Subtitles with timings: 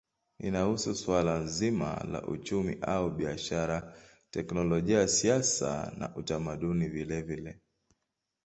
[0.39, 3.93] Inahusu suala zima la uchumi au biashara,
[4.31, 7.59] teknolojia, siasa na utamaduni vilevile.